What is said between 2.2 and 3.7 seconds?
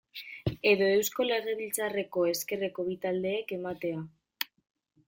ezkerreko bi taldeek